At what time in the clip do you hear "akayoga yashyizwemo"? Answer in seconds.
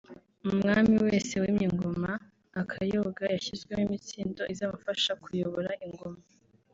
2.61-3.81